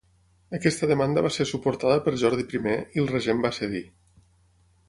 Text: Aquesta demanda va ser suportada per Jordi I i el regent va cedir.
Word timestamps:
Aquesta 0.57 0.89
demanda 0.91 1.23
va 1.25 1.31
ser 1.35 1.47
suportada 1.49 1.99
per 2.07 2.13
Jordi 2.23 2.47
I 2.61 2.63
i 2.79 3.05
el 3.05 3.09
regent 3.15 3.45
va 3.47 3.53
cedir. 3.63 3.87